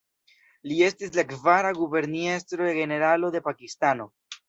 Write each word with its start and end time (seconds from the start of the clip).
Li 0.71 0.77
estis 0.87 1.11
la 1.19 1.27
kvara 1.35 1.75
guberniestro-generalo 1.83 3.35
de 3.39 3.47
Pakistano. 3.53 4.15